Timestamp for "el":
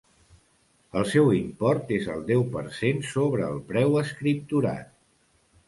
1.01-1.05, 2.15-2.25, 3.51-3.63